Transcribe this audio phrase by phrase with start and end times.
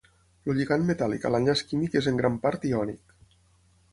[0.51, 3.17] El lligand metàl·lic a l'enllaç químic és en gran part iònic.